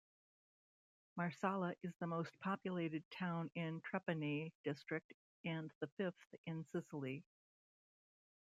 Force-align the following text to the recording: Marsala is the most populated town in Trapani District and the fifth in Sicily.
Marsala 1.15 1.75
is 1.83 1.93
the 1.99 2.07
most 2.07 2.31
populated 2.39 3.03
town 3.11 3.51
in 3.53 3.79
Trapani 3.81 4.51
District 4.63 5.13
and 5.45 5.69
the 5.79 5.85
fifth 5.95 6.33
in 6.47 6.65
Sicily. 6.71 7.23